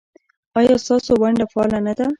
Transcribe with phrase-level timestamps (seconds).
[0.57, 2.05] ایا ستاسو ونډه فعاله نه ده؟